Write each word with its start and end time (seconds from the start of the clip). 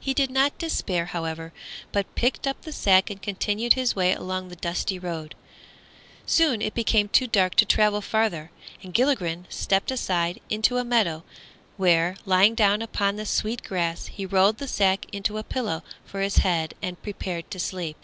He 0.00 0.14
did 0.14 0.30
not 0.30 0.56
despair, 0.56 1.04
however, 1.04 1.52
but 1.92 2.14
picked 2.14 2.46
up 2.46 2.62
the 2.62 2.72
sack 2.72 3.10
and 3.10 3.20
continued 3.20 3.74
his 3.74 3.94
way 3.94 4.14
along 4.14 4.48
the 4.48 4.56
dusty 4.56 4.98
road. 4.98 5.34
Soon 6.24 6.62
it 6.62 6.72
became 6.72 7.10
too 7.10 7.26
dark 7.26 7.54
to 7.56 7.66
travel 7.66 8.00
farther, 8.00 8.50
and 8.82 8.94
Gilligren 8.94 9.44
stepped 9.50 9.90
aside 9.90 10.40
into 10.48 10.78
a 10.78 10.82
meadow, 10.82 11.24
where, 11.76 12.16
lying 12.24 12.54
down 12.54 12.80
upon 12.80 13.16
the 13.16 13.26
sweet 13.26 13.62
grass, 13.62 14.06
he 14.06 14.24
rolled 14.24 14.56
the 14.56 14.66
sack 14.66 15.04
into 15.12 15.36
a 15.36 15.42
pillow 15.42 15.82
for 16.06 16.22
his 16.22 16.36
head 16.38 16.72
and 16.80 17.02
prepared 17.02 17.50
to 17.50 17.58
sleep. 17.58 17.98